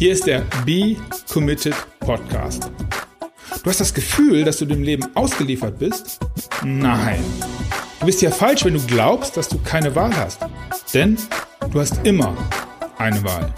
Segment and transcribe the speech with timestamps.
[0.00, 0.96] Hier ist der Be
[1.30, 2.70] Committed Podcast.
[3.62, 6.18] Du hast das Gefühl, dass du dem Leben ausgeliefert bist?
[6.64, 7.22] Nein.
[7.98, 10.40] Du bist ja falsch, wenn du glaubst, dass du keine Wahl hast.
[10.94, 11.18] Denn
[11.70, 12.34] du hast immer
[12.96, 13.52] eine Wahl.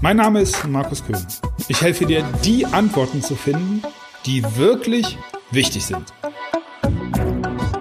[0.00, 1.24] Mein Name ist Markus Köhn.
[1.68, 3.84] Ich helfe dir, die Antworten zu finden,
[4.26, 5.16] die wirklich
[5.52, 6.12] wichtig sind.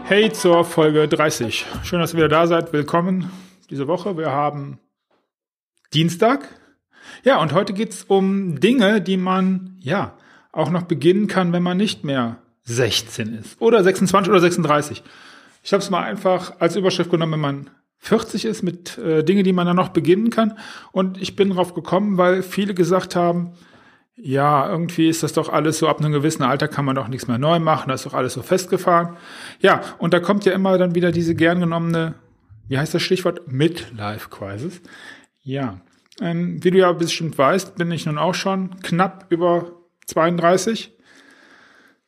[0.04, 1.66] Hey zur Folge 30.
[1.82, 2.74] Schön, dass ihr wieder da seid.
[2.74, 3.32] Willkommen
[3.72, 4.18] diese Woche.
[4.18, 4.78] Wir haben
[5.96, 6.61] Dienstag.
[7.24, 10.14] Ja, und heute geht's um Dinge, die man, ja,
[10.52, 13.62] auch noch beginnen kann, wenn man nicht mehr 16 ist.
[13.62, 15.04] Oder 26 oder 36.
[15.64, 19.44] Ich habe es mal einfach als Überschrift genommen, wenn man 40 ist, mit äh, Dinge,
[19.44, 20.58] die man dann noch beginnen kann.
[20.92, 23.54] Und ich bin drauf gekommen, weil viele gesagt haben,
[24.16, 27.28] ja, irgendwie ist das doch alles so, ab einem gewissen Alter kann man doch nichts
[27.28, 29.18] mehr neu machen, das ist doch alles so festgefahren.
[29.62, 32.16] Ja, und da kommt ja immer dann wieder diese gern genommene,
[32.68, 33.48] wie heißt das Stichwort?
[33.48, 34.82] Midlife Crisis.
[35.44, 35.80] Ja,
[36.22, 39.72] wie du ja bestimmt weißt, bin ich nun auch schon knapp über
[40.06, 40.94] 32,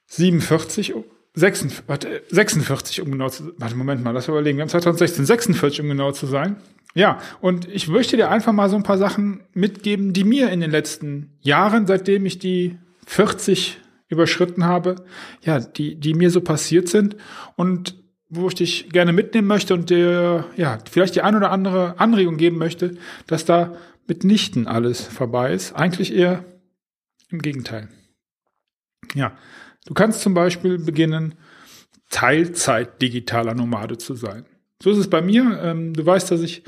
[0.05, 0.93] 47,
[1.33, 5.81] 46, warte, 46 um genau zu, warte, Moment mal, lass überlegen, wir haben 2016, 46
[5.81, 6.57] um genau zu sein.
[6.93, 10.59] Ja, und ich möchte dir einfach mal so ein paar Sachen mitgeben, die mir in
[10.59, 13.79] den letzten Jahren, seitdem ich die 40
[14.09, 14.97] überschritten habe,
[15.41, 17.17] ja, die, die mir so passiert sind
[17.55, 17.95] und
[18.29, 22.37] wo ich dich gerne mitnehmen möchte und dir, ja, vielleicht die ein oder andere Anregung
[22.37, 22.95] geben möchte,
[23.25, 23.75] dass da
[24.07, 25.73] mitnichten alles vorbei ist.
[25.73, 26.45] Eigentlich eher
[27.29, 27.89] im Gegenteil.
[29.13, 29.37] Ja,
[29.85, 31.35] du kannst zum Beispiel beginnen,
[32.09, 34.45] Teilzeit digitaler Nomade zu sein.
[34.81, 35.61] So ist es bei mir.
[35.63, 36.63] Ähm, du weißt, dass ich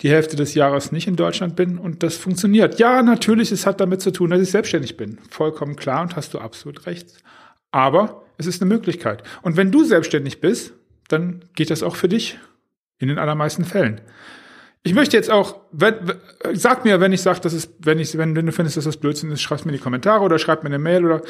[0.00, 2.78] die Hälfte des Jahres nicht in Deutschland bin und das funktioniert.
[2.78, 5.18] Ja, natürlich, es hat damit zu tun, dass ich selbstständig bin.
[5.28, 7.08] Vollkommen klar und hast du absolut recht.
[7.70, 9.22] Aber es ist eine Möglichkeit.
[9.42, 10.72] Und wenn du selbstständig bist,
[11.08, 12.38] dann geht das auch für dich
[12.98, 14.00] in den allermeisten Fällen.
[14.88, 15.94] Ich möchte jetzt auch, wenn,
[16.54, 18.96] sag mir, wenn ich sage, dass es, wenn ich, wenn, wenn du findest, dass das
[18.96, 21.20] Blödsinn ist, schreib mir in die Kommentare oder schreib mir eine Mail oder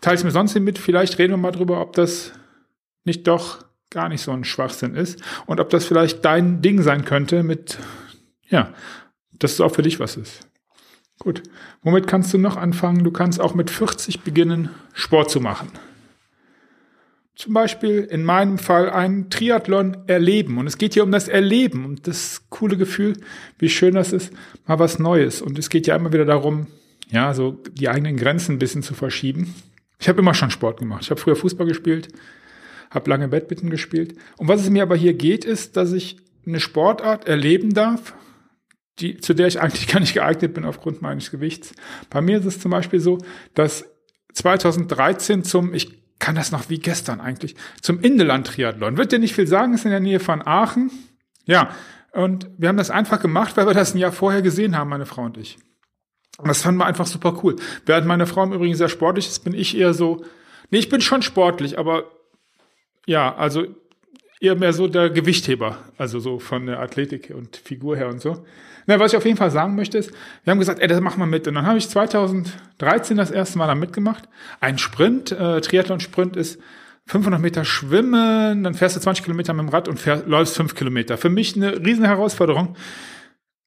[0.00, 0.78] teils mir sonst mit.
[0.78, 2.30] Vielleicht reden wir mal drüber, ob das
[3.02, 7.04] nicht doch gar nicht so ein Schwachsinn ist und ob das vielleicht dein Ding sein
[7.04, 7.78] könnte mit,
[8.48, 8.72] ja,
[9.32, 10.46] dass es auch für dich was ist.
[11.18, 11.42] Gut.
[11.82, 13.02] Womit kannst du noch anfangen?
[13.02, 15.72] Du kannst auch mit 40 beginnen, Sport zu machen
[17.38, 20.58] zum Beispiel in meinem Fall einen Triathlon erleben.
[20.58, 23.12] Und es geht hier um das Erleben und das coole Gefühl,
[23.60, 24.32] wie schön das ist,
[24.66, 25.40] mal was Neues.
[25.40, 26.66] Und es geht ja immer wieder darum,
[27.10, 29.54] ja, so die eigenen Grenzen ein bisschen zu verschieben.
[30.00, 31.04] Ich habe immer schon Sport gemacht.
[31.04, 32.08] Ich habe früher Fußball gespielt,
[32.90, 34.16] habe lange Badminton gespielt.
[34.36, 38.14] Und was es mir aber hier geht, ist, dass ich eine Sportart erleben darf,
[38.98, 41.72] die, zu der ich eigentlich gar nicht geeignet bin aufgrund meines Gewichts.
[42.10, 43.18] Bei mir ist es zum Beispiel so,
[43.54, 43.84] dass
[44.32, 48.96] 2013 zum, ich kann das noch wie gestern eigentlich, zum Indeland-Triathlon.
[48.96, 50.90] Wird dir nicht viel sagen, ist in der Nähe von Aachen.
[51.44, 51.70] Ja,
[52.12, 55.06] und wir haben das einfach gemacht, weil wir das ein Jahr vorher gesehen haben, meine
[55.06, 55.58] Frau und ich.
[56.38, 57.56] Und das fanden wir einfach super cool.
[57.84, 60.24] Während meine Frau im Übrigen sehr sportlich ist, bin ich eher so,
[60.70, 62.04] nee, ich bin schon sportlich, aber
[63.06, 63.66] ja, also
[64.40, 68.44] eher mehr so der Gewichtheber, also so von der Athletik und Figur her und so.
[68.86, 70.12] Na, was ich auf jeden Fall sagen möchte ist,
[70.44, 71.46] wir haben gesagt, ey, das machen wir mit.
[71.46, 74.28] Und dann habe ich 2013 das erste Mal da mitgemacht.
[74.60, 76.58] Ein Sprint, äh, Triathlon-Sprint ist
[77.06, 80.74] 500 Meter schwimmen, dann fährst du 20 Kilometer mit dem Rad und fährst, läufst 5
[80.74, 81.18] Kilometer.
[81.18, 82.76] Für mich eine riesen Herausforderung.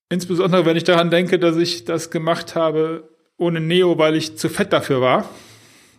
[0.09, 4.49] Insbesondere, wenn ich daran denke, dass ich das gemacht habe ohne Neo, weil ich zu
[4.49, 5.29] fett dafür war.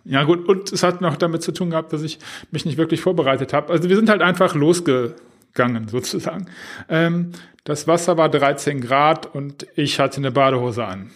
[0.05, 2.19] Ja gut, und es hat noch damit zu tun gehabt, dass ich
[2.51, 3.73] mich nicht wirklich vorbereitet habe.
[3.73, 6.47] Also wir sind halt einfach losgegangen sozusagen.
[6.89, 7.33] Ähm,
[7.65, 11.11] das Wasser war 13 Grad und ich hatte eine Badehose an.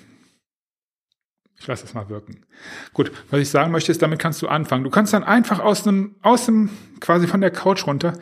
[1.58, 2.44] Ich lasse das mal wirken.
[2.92, 4.84] Gut, was ich sagen möchte, ist, damit kannst du anfangen.
[4.84, 6.68] Du kannst dann einfach aus dem, aus dem,
[7.00, 8.12] quasi von der Couch runter,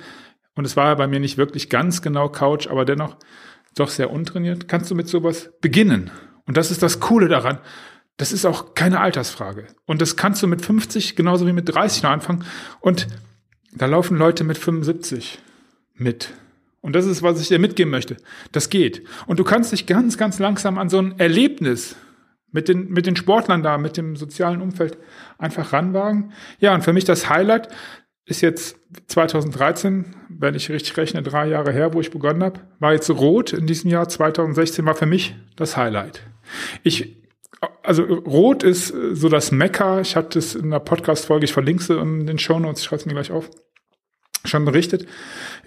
[0.57, 3.17] und es war ja bei mir nicht wirklich ganz genau Couch, aber dennoch
[3.75, 6.11] doch sehr untrainiert, kannst du mit sowas beginnen.
[6.47, 7.59] Und das ist das Coole daran.
[8.17, 9.67] Das ist auch keine Altersfrage.
[9.87, 12.45] Und das kannst du mit 50 genauso wie mit 30 noch anfangen.
[12.81, 13.09] Und
[13.73, 15.39] da laufen Leute mit 75
[15.95, 16.33] mit.
[16.81, 18.17] Und das ist, was ich dir mitgeben möchte.
[18.53, 19.03] Das geht.
[19.27, 21.97] Und du kannst dich ganz, ganz langsam an so ein Erlebnis
[22.53, 24.97] mit den, mit den Sportlern da, mit dem sozialen Umfeld
[25.39, 26.33] einfach ranwagen.
[26.61, 27.69] Ja, und für mich das Highlight
[28.27, 28.77] ist jetzt
[29.09, 33.53] 2013, wenn ich richtig rechne, drei Jahre her, wo ich begonnen habe, war jetzt rot
[33.53, 34.09] in diesem Jahr.
[34.09, 36.23] 2016 war für mich das Highlight.
[36.83, 37.17] Ich,
[37.83, 40.01] also rot ist so das Mekka.
[40.01, 43.01] Ich hatte es in der Podcast-Folge, ich verlinke es in den Show Notes, ich schreibe
[43.01, 43.51] es mir gleich auf
[44.45, 45.07] schon berichtet,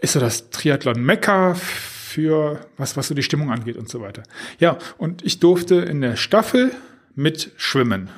[0.02, 4.24] ist so das Triathlon Mekka für was, was so die Stimmung angeht und so weiter.
[4.60, 6.72] Ja, und ich durfte in der Staffel
[7.16, 8.10] mit schwimmen.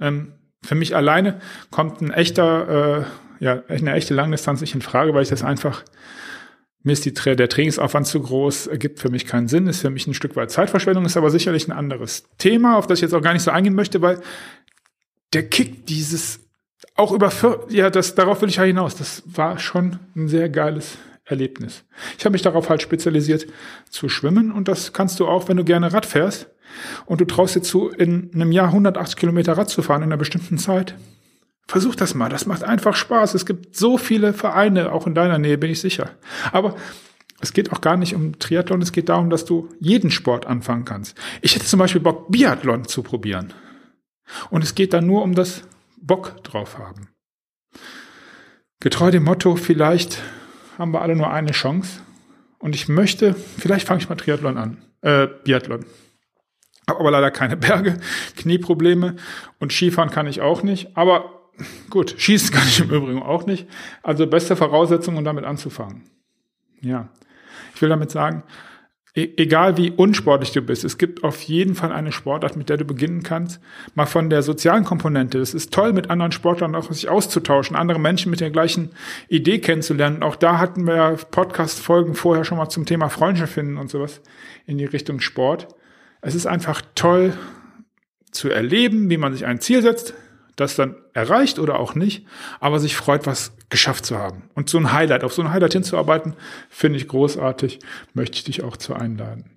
[0.00, 0.32] Ähm,
[0.62, 1.40] für mich alleine
[1.70, 3.06] kommt ein echter,
[3.40, 5.84] äh, ja, eine echte Langdistanz nicht in Frage, weil ich das einfach
[6.82, 10.06] mir ist die, der Trainingsaufwand zu groß, ergibt für mich keinen Sinn, ist für mich
[10.06, 13.22] ein Stück weit Zeitverschwendung, ist aber sicherlich ein anderes Thema, auf das ich jetzt auch
[13.22, 14.20] gar nicht so eingehen möchte, weil
[15.32, 16.40] der Kick dieses
[16.96, 17.32] auch über,
[17.70, 18.94] ja, das, darauf will ich ja hinaus.
[18.94, 21.84] Das war schon ein sehr geiles Erlebnis.
[22.18, 23.46] Ich habe mich darauf halt spezialisiert
[23.88, 26.48] zu schwimmen und das kannst du auch, wenn du gerne Rad fährst
[27.06, 30.16] und du traust dir zu, in einem Jahr 180 Kilometer Rad zu fahren in einer
[30.16, 30.94] bestimmten Zeit.
[31.70, 33.34] Versuch das mal, das macht einfach Spaß.
[33.34, 36.10] Es gibt so viele Vereine, auch in deiner Nähe, bin ich sicher.
[36.50, 36.74] Aber
[37.40, 40.84] es geht auch gar nicht um Triathlon, es geht darum, dass du jeden Sport anfangen
[40.84, 41.16] kannst.
[41.42, 43.54] Ich hätte zum Beispiel Bock, Biathlon zu probieren.
[44.50, 45.62] Und es geht dann nur um das
[45.96, 47.06] Bock drauf haben.
[48.80, 50.20] Getreu dem Motto, vielleicht
[50.76, 52.00] haben wir alle nur eine Chance.
[52.58, 55.84] Und ich möchte, vielleicht fange ich mal Triathlon an, äh, Biathlon.
[56.88, 58.00] Habe aber leider keine Berge,
[58.38, 59.14] Knieprobleme
[59.60, 60.96] und Skifahren kann ich auch nicht.
[60.96, 61.39] Aber
[61.90, 63.66] gut, Schießen kann ich im Übrigen auch nicht.
[64.02, 66.04] Also beste Voraussetzung, um damit anzufangen.
[66.80, 67.10] Ja,
[67.74, 68.42] ich will damit sagen,
[69.14, 72.76] E-, egal wie unsportlich du bist, es gibt auf jeden Fall eine Sportart, mit der
[72.76, 73.60] du beginnen kannst.
[73.94, 75.38] Mal von der sozialen Komponente.
[75.38, 78.90] Es ist toll, mit anderen Sportlern auch sich auszutauschen, andere Menschen mit der gleichen
[79.28, 80.22] Idee kennenzulernen.
[80.22, 84.20] Auch da hatten wir Podcast-Folgen vorher schon mal zum Thema Freundschaft finden und sowas
[84.66, 85.68] in die Richtung Sport.
[86.20, 87.32] Es ist einfach toll
[88.30, 90.14] zu erleben, wie man sich ein Ziel setzt,
[90.56, 92.26] das dann erreicht oder auch nicht,
[92.60, 94.42] aber sich freut, was geschafft zu haben.
[94.54, 96.34] Und so ein Highlight, auf so ein Highlight hinzuarbeiten,
[96.68, 97.78] finde ich großartig,
[98.14, 99.50] möchte ich dich auch zu einladen.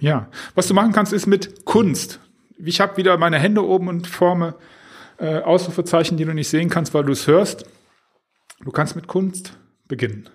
[0.00, 2.20] Ja, was du machen kannst, ist mit Kunst.
[2.58, 4.54] Ich habe wieder meine Hände oben und forme
[5.18, 7.64] äh, Ausrufezeichen, die du nicht sehen kannst, weil du es hörst.
[8.60, 9.56] Du kannst mit Kunst
[9.86, 10.28] beginnen.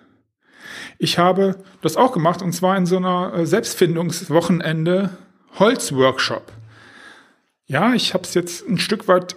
[0.98, 5.10] Ich habe das auch gemacht und zwar in so einer äh, Selbstfindungswochenende
[5.58, 6.52] Holzworkshop.
[7.66, 9.36] Ja, ich habe es jetzt ein Stück weit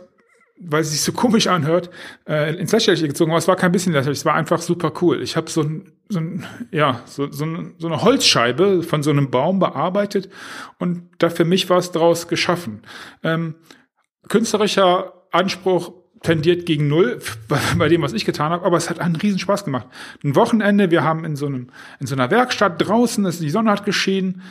[0.59, 1.89] weil es sich so komisch anhört,
[2.27, 5.21] äh, ins Lächerliche gezogen, aber es war kein bisschen lächerlich, es war einfach super cool.
[5.21, 9.09] Ich habe so ein, so ein, ja, so, so, ein, so eine Holzscheibe von so
[9.09, 10.29] einem Baum bearbeitet
[10.79, 12.81] und da für mich war es draus geschaffen.
[13.23, 13.55] Ähm,
[14.29, 17.19] künstlerischer Anspruch tendiert gegen null
[17.77, 19.87] bei dem, was ich getan habe, aber es hat einen riesen Spaß gemacht.
[20.23, 21.69] Ein Wochenende, wir haben in so einem,
[21.99, 24.41] in so einer Werkstatt draußen, die Sonne hat geschienen.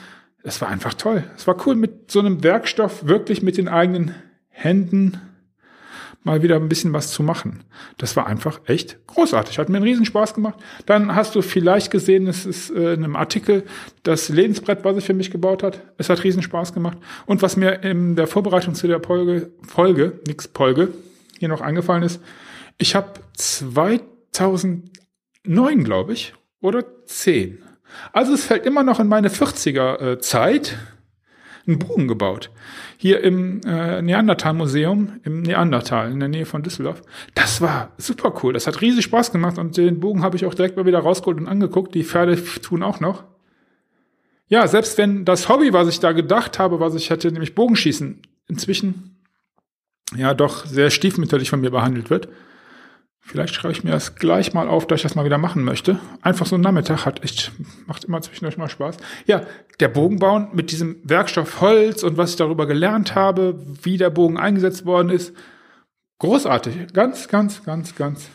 [0.43, 1.25] Es war einfach toll.
[1.37, 4.15] Es war cool, mit so einem Werkstoff wirklich mit den eigenen
[4.49, 5.21] Händen
[6.25, 7.65] mal wieder ein bisschen was zu machen.
[7.99, 9.59] Das war einfach echt großartig.
[9.59, 10.59] Hat mir einen Riesenspaß gemacht.
[10.87, 13.65] Dann hast du vielleicht gesehen, es ist äh, in einem Artikel
[14.03, 15.83] das Lebensbrett, was ich für mich gebaut hat.
[15.99, 16.99] Es hat Riesenspaß gemacht.
[17.27, 20.89] Und was mir in der Vorbereitung zu der Folge, Folge, nix Folge,
[21.39, 22.21] hier noch eingefallen ist,
[22.79, 27.59] ich habe 2009, glaube ich, oder 10.
[28.13, 30.79] Also es fällt immer noch in meine 40er äh, Zeit
[31.67, 32.50] einen Bogen gebaut
[33.03, 37.03] hier im äh, Neandertal-Museum, im Neandertal, in der Nähe von Düsseldorf.
[37.35, 38.53] Das war super cool.
[38.53, 41.38] Das hat riesig Spaß gemacht und den Bogen habe ich auch direkt mal wieder rausgeholt
[41.38, 41.97] und angeguckt.
[41.97, 43.25] Die Pferde tun auch noch.
[44.47, 48.23] Ja, selbst wenn das Hobby, was ich da gedacht habe, was ich hatte, nämlich Bogenschießen,
[48.47, 49.17] inzwischen
[50.15, 52.29] ja doch sehr stiefmütterlich von mir behandelt wird,
[53.25, 55.99] Vielleicht schreibe ich mir das gleich mal auf, dass ich das mal wieder machen möchte.
[56.23, 57.53] Einfach so ein Nachmittag hat echt,
[57.87, 58.97] macht immer zwischendurch mal Spaß.
[59.27, 59.43] Ja,
[59.79, 64.11] der Bogen bauen mit diesem Werkstoff Holz und was ich darüber gelernt habe, wie der
[64.11, 65.35] Bogen eingesetzt worden ist.
[66.19, 66.93] Großartig.
[66.93, 68.29] Ganz, ganz, ganz, ganz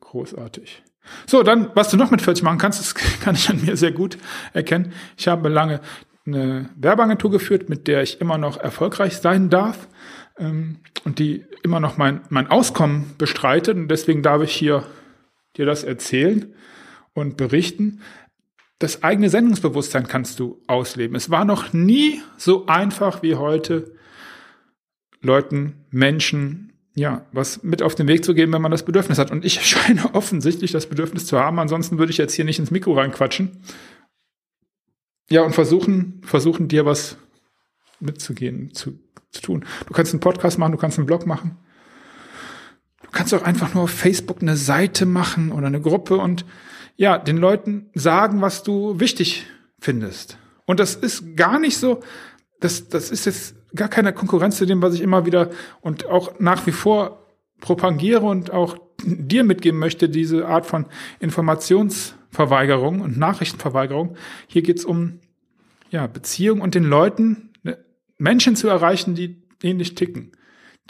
[0.00, 0.84] großartig.
[1.26, 3.92] So, dann, was du noch mit 40 machen kannst, das kann ich an mir sehr
[3.92, 4.18] gut
[4.52, 4.92] erkennen.
[5.16, 5.80] Ich habe lange
[6.24, 9.88] eine Werbeagentur geführt, mit der ich immer noch erfolgreich sein darf
[10.38, 13.76] ähm, und die immer noch mein, mein Auskommen bestreitet.
[13.76, 14.84] Und deswegen darf ich hier
[15.56, 16.54] dir das erzählen
[17.14, 18.00] und berichten.
[18.78, 21.16] Das eigene Sendungsbewusstsein kannst du ausleben.
[21.16, 23.94] Es war noch nie so einfach wie heute,
[25.20, 29.30] Leuten, Menschen, ja, was mit auf den Weg zu geben, wenn man das Bedürfnis hat.
[29.30, 31.58] Und ich scheine offensichtlich das Bedürfnis zu haben.
[31.58, 33.62] Ansonsten würde ich jetzt hier nicht ins Mikro reinquatschen.
[35.30, 37.16] Ja, und versuchen, versuchen dir was
[38.00, 38.98] mitzugehen, zu
[39.32, 39.64] zu tun.
[39.86, 41.56] Du kannst einen Podcast machen, du kannst einen Blog machen.
[43.02, 46.44] Du kannst auch einfach nur auf Facebook eine Seite machen oder eine Gruppe und
[46.96, 49.46] ja, den Leuten sagen, was du wichtig
[49.80, 50.38] findest.
[50.66, 52.00] Und das ist gar nicht so,
[52.60, 56.38] das, das ist jetzt gar keine Konkurrenz zu dem, was ich immer wieder und auch
[56.38, 57.26] nach wie vor
[57.60, 60.86] propagiere und auch dir mitgeben möchte, diese Art von
[61.18, 64.16] Informationsverweigerung und Nachrichtenverweigerung.
[64.46, 65.20] Hier geht's um
[65.90, 67.51] ja, Beziehung und den Leuten
[68.22, 70.32] Menschen zu erreichen, die ähnlich ticken,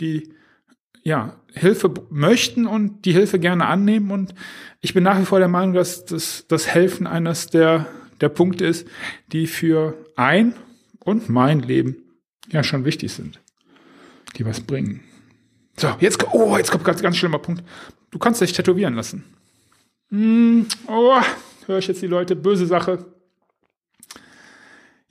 [0.00, 0.34] die
[1.02, 4.10] ja Hilfe möchten und die Hilfe gerne annehmen.
[4.10, 4.34] Und
[4.80, 7.86] ich bin nach wie vor der Meinung, dass das, das Helfen eines der,
[8.20, 8.86] der Punkte ist,
[9.32, 10.54] die für ein
[11.00, 11.96] und mein Leben
[12.50, 13.40] ja schon wichtig sind,
[14.36, 15.00] die was bringen.
[15.76, 17.64] So, jetzt, oh, jetzt kommt ganz, ganz schlimmer Punkt.
[18.10, 19.24] Du kannst dich tätowieren lassen.
[20.10, 21.20] Mm, oh,
[21.66, 23.06] höre ich jetzt die Leute, böse Sache.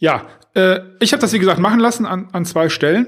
[0.01, 3.08] Ja, äh, ich habe das wie gesagt machen lassen an, an zwei Stellen.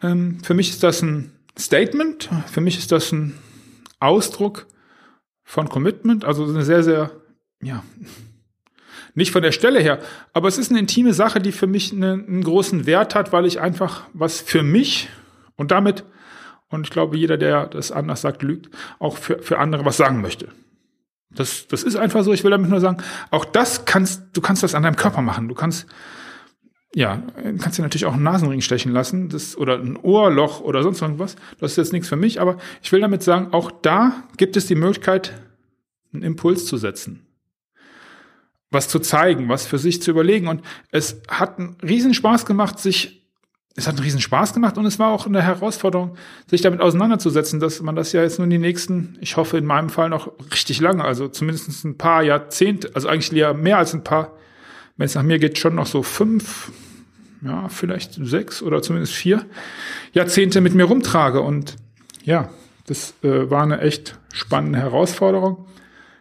[0.00, 3.36] Ähm, für mich ist das ein Statement, für mich ist das ein
[3.98, 4.66] Ausdruck
[5.42, 7.10] von Commitment, also eine sehr, sehr,
[7.60, 7.82] ja,
[9.14, 9.98] nicht von der Stelle her,
[10.32, 13.44] aber es ist eine intime Sache, die für mich eine, einen großen Wert hat, weil
[13.44, 15.08] ich einfach was für mich
[15.56, 16.04] und damit,
[16.68, 20.20] und ich glaube, jeder, der das anders sagt, lügt, auch für, für andere was sagen
[20.20, 20.48] möchte.
[21.30, 22.32] Das, das ist einfach so.
[22.32, 25.48] Ich will damit nur sagen, auch das kannst, du kannst das an deinem Körper machen.
[25.48, 25.86] Du kannst,
[26.94, 27.22] ja,
[27.60, 31.36] kannst dir natürlich auch einen Nasenring stechen lassen, das, oder ein Ohrloch oder sonst irgendwas.
[31.60, 34.66] Das ist jetzt nichts für mich, aber ich will damit sagen, auch da gibt es
[34.66, 35.40] die Möglichkeit,
[36.12, 37.26] einen Impuls zu setzen.
[38.70, 40.46] Was zu zeigen, was für sich zu überlegen.
[40.48, 43.18] Und es hat einen riesen Spaß gemacht, sich
[43.78, 46.16] es hat einen riesen Spaß gemacht und es war auch eine Herausforderung,
[46.48, 49.88] sich damit auseinanderzusetzen, dass man das ja jetzt nun die nächsten, ich hoffe in meinem
[49.88, 54.02] Fall noch richtig lange, also zumindest ein paar Jahrzehnte, also eigentlich ja mehr als ein
[54.02, 54.32] paar,
[54.98, 56.70] wenn es nach mir geht, schon noch so fünf,
[57.40, 59.46] ja, vielleicht sechs oder zumindest vier
[60.12, 61.40] Jahrzehnte mit mir rumtrage.
[61.40, 61.76] Und
[62.24, 62.50] ja,
[62.86, 65.66] das äh, war eine echt spannende Herausforderung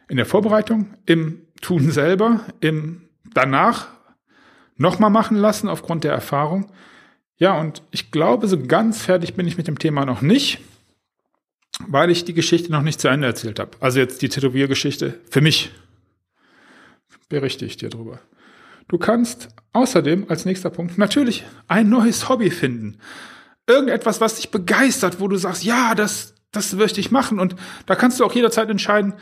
[0.08, 3.02] in der Vorbereitung, im Tun selber, im
[3.34, 3.88] danach
[4.78, 6.72] nochmal machen lassen aufgrund der Erfahrung
[7.38, 10.60] ja, und ich glaube, so ganz fertig bin ich mit dem Thema noch nicht,
[11.88, 13.72] weil ich die Geschichte noch nicht zu Ende erzählt habe.
[13.80, 15.72] Also jetzt die Tätowiergeschichte für mich.
[17.30, 18.20] Berichte ich dir drüber.
[18.88, 23.00] Du kannst außerdem als nächster Punkt natürlich ein neues Hobby finden.
[23.68, 27.40] Irgendetwas, was dich begeistert, wo du sagst, ja, das, das möchte ich machen.
[27.40, 29.14] Und da kannst du auch jederzeit entscheiden,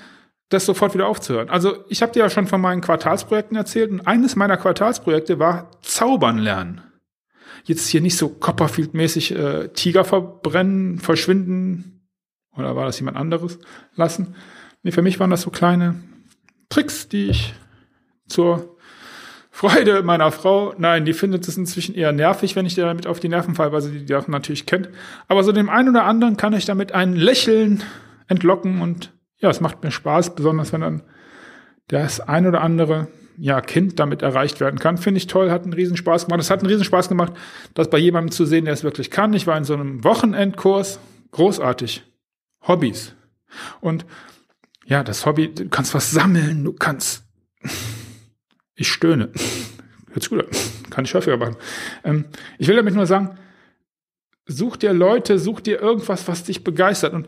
[0.50, 1.50] das sofort wieder aufzuhören.
[1.50, 5.72] Also ich habe dir ja schon von meinen Quartalsprojekten erzählt und eines meiner Quartalsprojekte war
[5.81, 6.81] Zaubern lernen
[7.65, 12.07] jetzt hier nicht so Copperfield-mäßig äh, Tiger verbrennen, verschwinden
[12.55, 13.60] oder war das jemand anderes
[13.95, 14.36] lassen.
[14.84, 15.95] Nee, für mich waren das so kleine
[16.69, 17.53] Tricks, die ich
[18.27, 18.75] zur
[19.56, 23.22] Freude meiner Frau, nein, die findet es inzwischen eher nervig, wenn ich dir damit auf
[23.22, 24.90] die Nerven falle, weil sie die Sachen natürlich kennt.
[25.30, 27.82] Aber so dem einen oder anderen kann ich damit ein Lächeln
[28.28, 31.04] entlocken und ja, es macht mir Spaß, besonders wenn dann
[31.88, 33.08] das ein oder andere
[33.38, 34.98] ja, Kind damit erreicht werden kann.
[34.98, 36.42] Finde ich toll, hat einen Riesenspaß gemacht.
[36.42, 37.32] Es hat einen Riesenspaß gemacht,
[37.76, 39.34] das bei jemandem zu sehen, der es wirklich kann.
[39.34, 41.00] Ich war in so einem Wochenendkurs.
[41.32, 42.04] Großartig.
[42.68, 43.16] Hobbys.
[43.80, 44.06] Und
[44.86, 47.24] ja, das Hobby, du kannst was sammeln, du kannst.
[48.75, 49.29] Ich stöhne.
[50.12, 50.48] Hört's gut an.
[50.89, 51.55] Kann ich häufiger machen.
[52.03, 52.25] Ähm,
[52.58, 53.38] ich will damit nur sagen,
[54.46, 57.13] such dir Leute, such dir irgendwas, was dich begeistert.
[57.13, 57.27] Und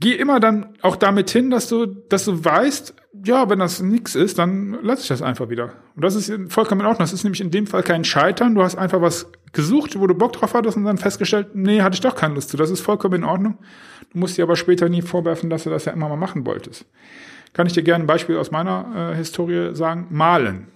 [0.00, 4.14] geh immer dann auch damit hin, dass du, dass du weißt, ja, wenn das nichts
[4.14, 5.72] ist, dann lasse ich das einfach wieder.
[5.96, 7.02] Und das ist vollkommen in Ordnung.
[7.02, 8.54] Das ist nämlich in dem Fall kein Scheitern.
[8.54, 11.94] Du hast einfach was gesucht, wo du Bock drauf hattest und dann festgestellt, nee, hatte
[11.94, 12.56] ich doch keine Lust zu.
[12.56, 13.58] Das ist vollkommen in Ordnung.
[14.12, 16.86] Du musst dir aber später nie vorwerfen, dass du das ja immer mal machen wolltest.
[17.52, 20.06] Kann ich dir gerne ein Beispiel aus meiner äh, Historie sagen?
[20.10, 20.66] Malen.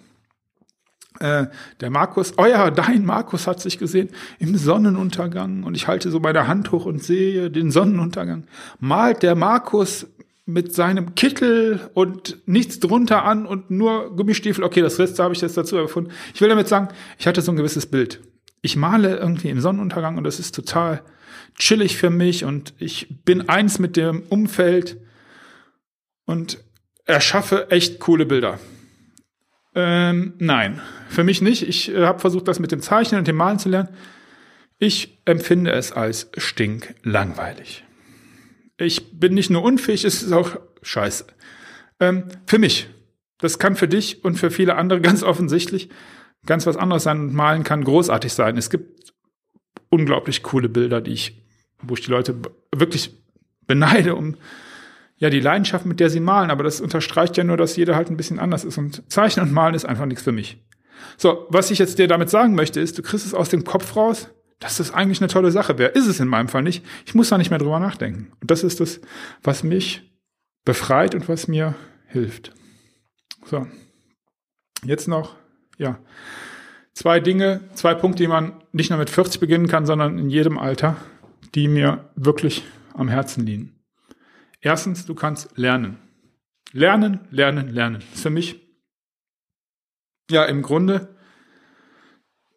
[1.21, 1.47] Äh,
[1.81, 4.09] der Markus, oh ja, dein Markus hat sich gesehen
[4.41, 8.45] im Sonnenuntergang und ich halte so meine Hand hoch und sehe den Sonnenuntergang.
[8.81, 10.09] Malt der Markus
[10.47, 14.65] mit seinem Kittel und nichts drunter an und nur Gummistiefel.
[14.65, 16.11] Okay, das Rest habe ich jetzt dazu erfunden.
[16.35, 16.89] Ich will damit sagen,
[17.19, 18.21] ich hatte so ein gewisses Bild.
[18.61, 21.03] Ich male irgendwie im Sonnenuntergang und das ist total
[21.57, 24.99] chillig für mich und ich bin eins mit dem Umfeld
[26.27, 26.59] und
[27.05, 28.59] erschaffe echt coole Bilder.
[29.75, 31.63] Ähm, nein, für mich nicht.
[31.69, 33.89] Ich äh, habe versucht, das mit dem Zeichnen und dem Malen zu lernen.
[34.79, 37.85] Ich empfinde es als stinklangweilig.
[38.77, 41.27] Ich bin nicht nur unfähig, es ist auch scheiße.
[42.01, 42.89] Ähm, für mich.
[43.39, 45.91] Das kann für dich und für viele andere ganz offensichtlich
[46.47, 48.57] ganz was anderes sein und malen kann großartig sein.
[48.57, 49.13] Es gibt
[49.89, 51.43] unglaublich coole Bilder, die ich,
[51.83, 52.37] wo ich die Leute
[52.75, 53.15] wirklich
[53.67, 54.37] beneide um
[55.17, 58.11] ja, die Leidenschaft, mit der sie malen, aber das unterstreicht ja nur, dass jeder halt
[58.11, 60.63] ein bisschen anders ist und Zeichnen und Malen ist einfach nichts für mich.
[61.17, 63.95] So, was ich jetzt dir damit sagen möchte, ist, du kriegst es aus dem Kopf
[63.97, 64.29] raus,
[64.59, 65.91] dass das eigentlich eine tolle Sache wäre.
[65.91, 66.85] Ist es in meinem Fall nicht.
[67.07, 68.33] Ich muss da nicht mehr drüber nachdenken.
[68.41, 69.01] Und das ist das,
[69.43, 70.11] was mich
[70.65, 71.75] befreit und was mir
[72.07, 72.53] hilft.
[73.45, 73.67] So.
[74.85, 75.37] Jetzt noch,
[75.79, 75.99] ja,
[76.93, 80.59] zwei Dinge, zwei Punkte, die man nicht nur mit 40 beginnen kann, sondern in jedem
[80.59, 80.97] Alter,
[81.55, 83.75] die mir wirklich am Herzen liegen.
[84.65, 85.99] Erstens, du kannst lernen.
[86.73, 88.01] Lernen, lernen, lernen.
[88.01, 88.63] Das ist für mich
[90.31, 91.15] ja im Grunde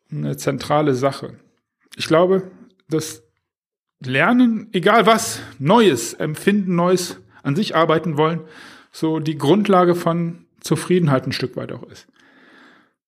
[0.10, 1.38] eine zentrale Sache.
[1.98, 2.50] Ich glaube,
[2.88, 3.24] dass
[4.00, 8.42] Lernen, egal was, Neues, Empfinden, Neues, an sich arbeiten wollen,
[8.92, 12.08] so die Grundlage von Zufriedenheit ein Stück weit auch ist.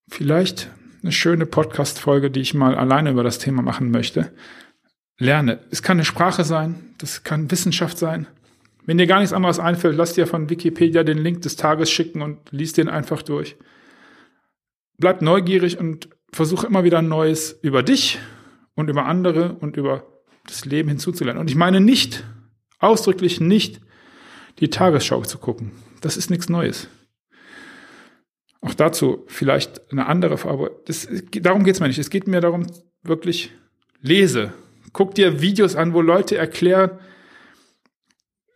[0.10, 0.70] Vielleicht
[1.02, 4.34] eine schöne Podcast-Folge, die ich mal alleine über das Thema machen möchte.
[5.18, 5.60] Lerne.
[5.72, 8.28] Es kann eine Sprache sein, das kann Wissenschaft sein,
[8.90, 12.24] Wenn dir gar nichts anderes einfällt, lass dir von Wikipedia den Link des Tages schicken
[12.24, 13.56] und lies den einfach durch.
[14.98, 18.18] Bleib neugierig und versuche immer wieder Neues über dich
[18.74, 20.08] und über andere und über
[20.48, 21.40] das Leben hinzuzulernen.
[21.40, 22.24] Und ich meine nicht,
[22.80, 23.80] ausdrücklich nicht,
[24.58, 25.72] die Tagesschau zu gucken.
[26.02, 26.88] Das ist nichts Neues.
[28.60, 30.82] Auch dazu vielleicht eine andere Farbe.
[30.88, 31.08] Das,
[31.44, 32.00] darum geht es mir nicht.
[32.00, 32.66] Es geht mir darum,
[33.04, 33.52] wirklich
[34.02, 34.52] lese.
[34.94, 36.98] Guck dir Videos an, wo Leute erklären,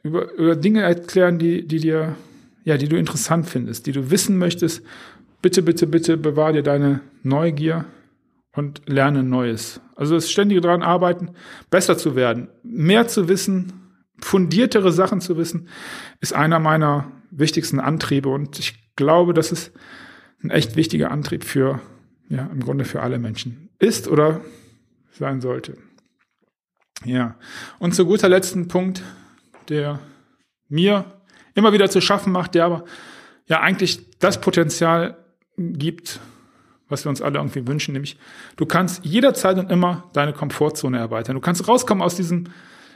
[0.04, 2.16] über, über Dinge erklären, die, die dir,
[2.64, 4.84] ja, die du interessant findest, die du wissen möchtest.
[5.42, 7.86] Bitte, bitte, bitte bewahr dir deine Neugier
[8.56, 9.82] und lerne Neues.
[9.96, 11.32] Also das ständige daran arbeiten,
[11.70, 13.74] besser zu werden, mehr zu wissen,
[14.20, 15.68] fundiertere Sachen zu wissen,
[16.22, 19.72] ist einer meiner wichtigsten Antriebe und ich glaube, dass es
[20.44, 21.82] ein echt wichtiger Antrieb für,
[22.30, 24.42] ja, im Grunde für alle Menschen ist oder
[25.12, 25.78] sein sollte.
[27.06, 27.36] Ja.
[27.80, 29.04] Und zu guter letzten Punkt,
[29.70, 30.00] der
[30.70, 31.06] mir
[31.56, 32.86] immer wieder zu schaffen macht, der aber
[33.48, 35.18] ja eigentlich das Potenzial
[35.58, 36.20] gibt,
[36.90, 38.18] was wir uns alle irgendwie wünschen, nämlich
[38.56, 41.36] du kannst jederzeit und immer deine Komfortzone erweitern.
[41.36, 42.46] Du kannst rauskommen aus diesem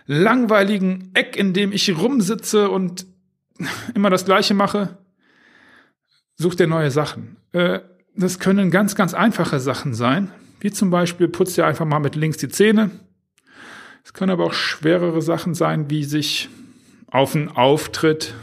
[0.05, 3.05] langweiligen Eck, in dem ich rumsitze und
[3.95, 4.97] immer das Gleiche mache.
[6.36, 7.38] Such dir neue Sachen.
[7.51, 7.79] Äh,
[8.15, 12.15] das können ganz, ganz einfache Sachen sein, wie zum Beispiel putz dir einfach mal mit
[12.15, 12.91] links die Zähne.
[14.08, 16.48] Es können aber auch schwerere Sachen sein, wie sich
[17.12, 18.34] auf einen Auftritt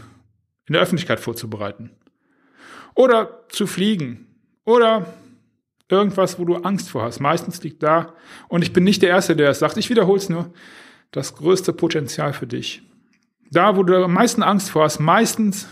[0.66, 1.90] in der Öffentlichkeit vorzubereiten.
[2.94, 4.26] Oder zu fliegen.
[4.66, 5.14] Oder
[5.88, 7.18] irgendwas, wo du Angst vor hast.
[7.18, 8.12] Meistens liegt da,
[8.49, 10.52] und ich bin nicht der Erste, der es sagt, ich wiederhole es nur,
[11.12, 12.83] das größte Potenzial für dich.
[13.50, 15.66] Da, wo du am meisten Angst vor hast, meistens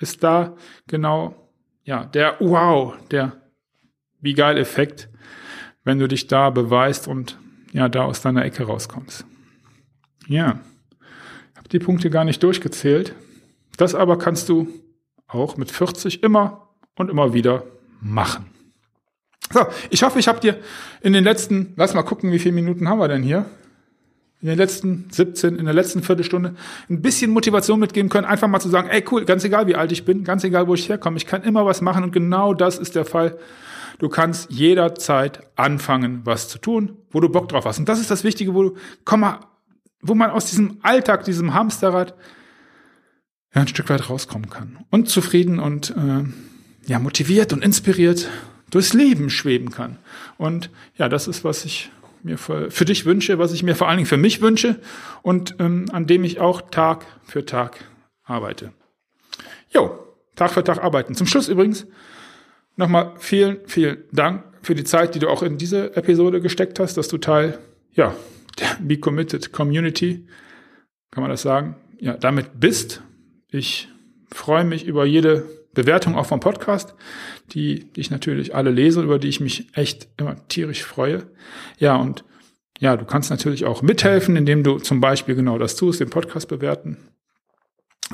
[0.00, 0.54] ist da
[0.86, 1.50] genau,
[1.84, 3.40] ja, der Wow, der
[4.20, 5.08] wie geil Effekt,
[5.82, 7.38] wenn du dich da beweist und
[7.72, 9.24] ja, da aus deiner Ecke rauskommst.
[10.28, 10.60] Ja,
[11.56, 13.14] habe die Punkte gar nicht durchgezählt.
[13.76, 14.68] Das aber kannst du
[15.26, 17.64] auch mit 40 immer und immer wieder
[18.00, 18.46] machen.
[19.52, 19.60] So,
[19.90, 20.58] ich hoffe, ich habe dir
[21.00, 23.46] in den letzten, lass mal gucken, wie viele Minuten haben wir denn hier?
[24.40, 26.56] In den letzten 17, in der letzten Viertelstunde
[26.90, 29.92] ein bisschen Motivation mitgeben können, einfach mal zu sagen, ey cool, ganz egal wie alt
[29.92, 32.78] ich bin, ganz egal wo ich herkomme, ich kann immer was machen und genau das
[32.78, 33.38] ist der Fall.
[33.98, 37.78] Du kannst jederzeit anfangen, was zu tun, wo du Bock drauf hast.
[37.78, 39.40] Und das ist das Wichtige, wo du, komm mal,
[40.00, 42.14] wo man aus diesem Alltag, diesem Hamsterrad,
[43.54, 44.78] ja, ein Stück weit rauskommen kann.
[44.90, 46.24] Und zufrieden und äh,
[46.86, 48.28] ja, motiviert und inspiriert
[48.70, 49.98] durchs Leben schweben kann.
[50.38, 51.90] Und ja, das ist, was ich
[52.22, 54.80] mir für, für dich wünsche, was ich mir vor allen Dingen für mich wünsche
[55.22, 57.84] und ähm, an dem ich auch Tag für Tag
[58.24, 58.72] arbeite.
[59.70, 59.98] Jo,
[60.36, 61.14] Tag für Tag arbeiten.
[61.14, 61.86] Zum Schluss übrigens
[62.76, 66.96] nochmal vielen, vielen Dank für die Zeit, die du auch in diese Episode gesteckt hast,
[66.96, 67.58] dass du Teil,
[67.92, 68.14] ja,
[68.58, 70.26] der Be Committed Community,
[71.10, 73.02] kann man das sagen, ja, damit bist.
[73.48, 73.88] Ich
[74.30, 76.94] freue mich über jede Bewertung auch vom Podcast,
[77.52, 81.24] die, die ich natürlich alle lese, über die ich mich echt immer tierisch freue.
[81.78, 82.24] Ja, und
[82.78, 86.48] ja, du kannst natürlich auch mithelfen, indem du zum Beispiel genau das tust, den Podcast
[86.48, 86.98] bewerten.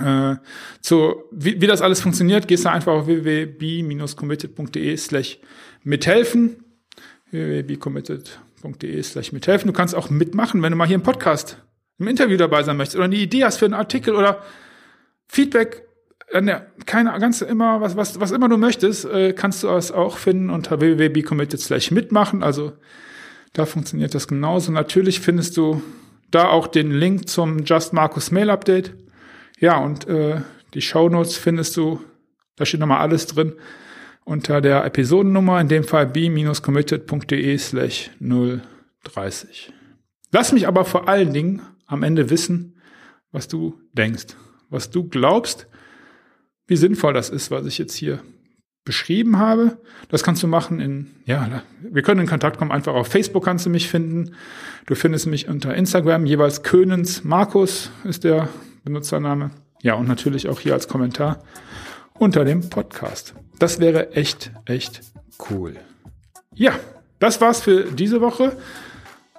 [0.01, 0.37] Äh,
[0.81, 5.39] zu, wie, wie das alles funktioniert, gehst du einfach auf www.b-committed.de slash
[5.85, 6.65] mithelfen.
[7.31, 9.67] www.bcommitted.de slash mithelfen.
[9.67, 11.59] Du kannst auch mitmachen, wenn du mal hier im Podcast
[11.99, 14.43] im Interview dabei sein möchtest oder eine Idee hast für einen Artikel oder
[15.27, 15.89] Feedback
[16.31, 20.19] äh, keine ganz immer, was, was, was immer du möchtest, äh, kannst du es auch
[20.19, 22.43] finden unter www.becommitted slash mitmachen.
[22.43, 22.73] Also
[23.53, 24.73] da funktioniert das genauso.
[24.73, 25.83] Natürlich findest du
[26.31, 28.95] da auch den Link zum Just Markus Mail Update.
[29.61, 30.41] Ja, und äh,
[30.75, 32.01] die Show Notes findest du,
[32.57, 33.55] da steht nochmal alles drin,
[34.25, 39.73] unter der Episodennummer, in dem Fall b-committed.de slash 030.
[40.31, 42.77] Lass mich aber vor allen Dingen am Ende wissen,
[43.33, 44.37] was du denkst,
[44.69, 45.67] was du glaubst,
[46.67, 48.21] wie sinnvoll das ist, was ich jetzt hier
[48.85, 49.79] beschrieben habe.
[50.09, 53.67] Das kannst du machen in, ja, wir können in Kontakt kommen, einfach auf Facebook kannst
[53.67, 54.35] du mich finden.
[54.87, 58.49] Du findest mich unter Instagram, jeweils Könens Markus ist der
[58.85, 59.51] Benutzername.
[59.83, 61.43] Ja, und natürlich auch hier als Kommentar
[62.19, 63.35] unter dem Podcast.
[63.59, 65.03] Das wäre echt, echt
[65.51, 65.77] cool.
[66.55, 66.73] Ja,
[67.19, 68.57] das war's für diese Woche.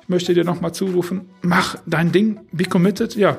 [0.01, 3.37] Ich möchte dir nochmal zurufen, mach dein Ding, be committed, ja.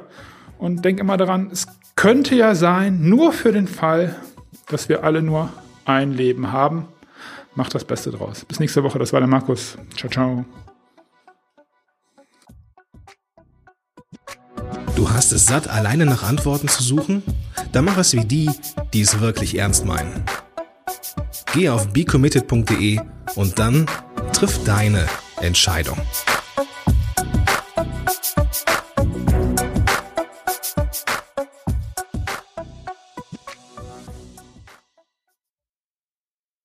[0.59, 4.17] Und denk immer daran, es könnte ja sein, nur für den Fall,
[4.69, 5.51] dass wir alle nur
[5.85, 6.87] ein Leben haben.
[7.55, 8.45] Macht das Beste draus.
[8.45, 8.99] Bis nächste Woche.
[8.99, 9.77] Das war der Markus.
[9.97, 10.45] Ciao, ciao.
[15.01, 17.23] Du hast es satt, alleine nach Antworten zu suchen?
[17.73, 18.51] Dann mach es wie die,
[18.93, 20.25] die es wirklich ernst meinen.
[21.55, 23.01] Geh auf becommitted.de
[23.35, 23.87] und dann
[24.35, 25.07] triff deine
[25.41, 25.97] Entscheidung.